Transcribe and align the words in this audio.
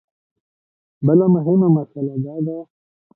بله 1.05 1.25
مهمه 1.35 1.67
مسله 1.75 2.13
دا 2.23 2.35
ده. 2.45 2.57